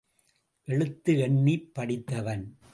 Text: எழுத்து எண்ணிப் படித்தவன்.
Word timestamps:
எழுத்து 0.63 1.17
எண்ணிப் 1.19 1.73
படித்தவன். 1.73 2.57